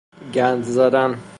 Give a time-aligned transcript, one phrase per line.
[0.33, 1.17] گند زدن